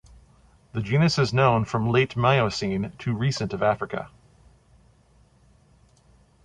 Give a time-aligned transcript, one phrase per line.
[0.73, 4.09] The genus is known from Late Miocene to Recent of Africa.